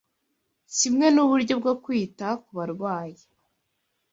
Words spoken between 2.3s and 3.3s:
ku barwayi